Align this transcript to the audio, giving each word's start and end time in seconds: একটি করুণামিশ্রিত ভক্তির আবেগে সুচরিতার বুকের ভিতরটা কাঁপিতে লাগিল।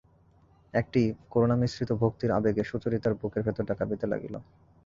একটি 0.73 1.01
করুণামিশ্রিত 1.29 1.89
ভক্তির 2.01 2.31
আবেগে 2.31 2.63
সুচরিতার 2.63 3.17
বুকের 3.19 3.41
ভিতরটা 3.47 3.73
কাঁপিতে 3.79 4.05
লাগিল। 4.07 4.35